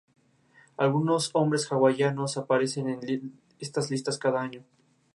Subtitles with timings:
[0.77, 4.63] Algunos nombres hawaianos aparecen en estas listas cada año.